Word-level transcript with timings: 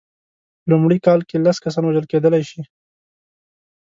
په 0.61 0.65
لومړۍ 0.71 0.99
کال 1.05 1.19
کې 1.29 1.37
لس 1.45 1.57
کسان 1.63 1.83
وژل 1.85 2.05
کېدلای 2.11 2.43
شي. 2.49 2.61